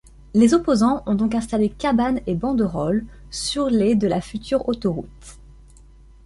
[0.33, 5.37] Les opposants ont donc installé cabanes et banderoles sur les de la future autoroute.